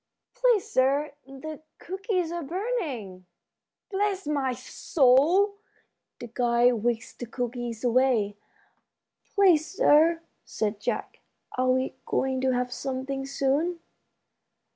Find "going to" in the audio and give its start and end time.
12.07-12.49